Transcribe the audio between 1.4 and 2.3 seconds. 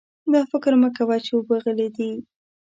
غلې دي.